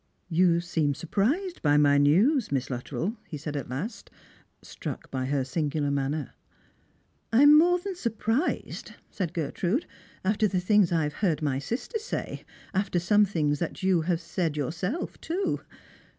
"You 0.41 0.61
seem 0.61 0.95
surprised 0.95 1.61
by 1.61 1.77
my 1.77 1.99
news, 1.99 2.51
Miss 2.51 2.71
Luttrell," 2.71 3.17
he 3.27 3.37
said 3.37 3.55
at 3.55 3.69
last, 3.69 4.09
struck 4.63 5.11
by 5.11 5.25
her 5.25 5.43
singular 5.43 5.91
manner." 5.91 6.33
I 7.31 7.43
am 7.43 7.55
more 7.55 7.77
than 7.77 7.93
surprised," 7.93 8.93
said 9.11 9.31
Gertrude," 9.31 9.85
after 10.25 10.47
the 10.47 10.59
things 10.59 10.91
I 10.91 11.03
have 11.03 11.13
heard 11.21 11.43
my 11.43 11.59
sister 11.59 11.99
say— 11.99 12.43
after 12.73 12.97
some 12.97 13.25
things 13.25 13.59
that 13.59 13.83
you 13.83 14.01
have 14.01 14.21
said 14.21 14.57
yourself, 14.57 15.21
too. 15.21 15.59